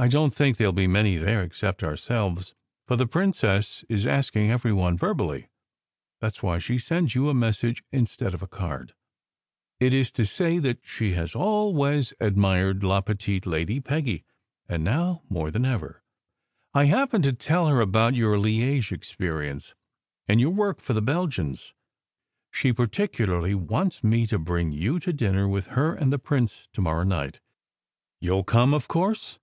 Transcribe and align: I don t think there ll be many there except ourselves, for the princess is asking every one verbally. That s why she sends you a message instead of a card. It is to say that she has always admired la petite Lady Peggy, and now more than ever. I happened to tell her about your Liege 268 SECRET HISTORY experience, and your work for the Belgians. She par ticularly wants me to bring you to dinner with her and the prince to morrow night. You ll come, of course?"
I 0.00 0.06
don 0.06 0.30
t 0.30 0.36
think 0.36 0.58
there 0.58 0.68
ll 0.68 0.72
be 0.72 0.86
many 0.86 1.16
there 1.16 1.42
except 1.42 1.82
ourselves, 1.82 2.54
for 2.86 2.94
the 2.94 3.04
princess 3.08 3.84
is 3.88 4.06
asking 4.06 4.48
every 4.48 4.72
one 4.72 4.96
verbally. 4.96 5.48
That 6.20 6.36
s 6.36 6.40
why 6.40 6.60
she 6.60 6.78
sends 6.78 7.16
you 7.16 7.28
a 7.28 7.34
message 7.34 7.82
instead 7.90 8.32
of 8.32 8.40
a 8.40 8.46
card. 8.46 8.94
It 9.80 9.92
is 9.92 10.12
to 10.12 10.24
say 10.24 10.60
that 10.60 10.86
she 10.86 11.14
has 11.14 11.34
always 11.34 12.14
admired 12.20 12.84
la 12.84 13.00
petite 13.00 13.44
Lady 13.44 13.80
Peggy, 13.80 14.24
and 14.68 14.84
now 14.84 15.24
more 15.28 15.50
than 15.50 15.64
ever. 15.64 16.04
I 16.72 16.84
happened 16.84 17.24
to 17.24 17.32
tell 17.32 17.66
her 17.66 17.80
about 17.80 18.14
your 18.14 18.38
Liege 18.38 18.90
268 18.90 19.04
SECRET 19.04 19.08
HISTORY 19.08 19.28
experience, 19.48 19.74
and 20.28 20.40
your 20.40 20.50
work 20.50 20.80
for 20.80 20.92
the 20.92 21.02
Belgians. 21.02 21.74
She 22.52 22.72
par 22.72 22.86
ticularly 22.86 23.56
wants 23.56 24.04
me 24.04 24.28
to 24.28 24.38
bring 24.38 24.70
you 24.70 25.00
to 25.00 25.12
dinner 25.12 25.48
with 25.48 25.66
her 25.74 25.92
and 25.92 26.12
the 26.12 26.20
prince 26.20 26.68
to 26.74 26.80
morrow 26.80 27.02
night. 27.02 27.40
You 28.20 28.36
ll 28.36 28.44
come, 28.44 28.72
of 28.72 28.86
course?" 28.86 29.40